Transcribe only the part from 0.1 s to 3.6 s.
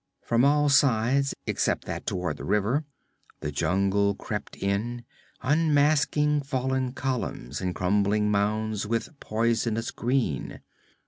From all sides except that toward the river, the